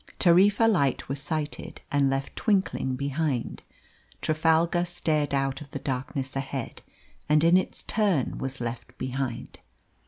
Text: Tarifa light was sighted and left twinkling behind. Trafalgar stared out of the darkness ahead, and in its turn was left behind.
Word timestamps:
Tarifa 0.17 0.67
light 0.67 1.07
was 1.07 1.21
sighted 1.21 1.79
and 1.91 2.09
left 2.09 2.35
twinkling 2.35 2.95
behind. 2.95 3.61
Trafalgar 4.19 4.83
stared 4.83 5.31
out 5.31 5.61
of 5.61 5.69
the 5.69 5.77
darkness 5.77 6.35
ahead, 6.35 6.81
and 7.29 7.43
in 7.43 7.55
its 7.55 7.83
turn 7.83 8.39
was 8.39 8.59
left 8.59 8.97
behind. 8.97 9.59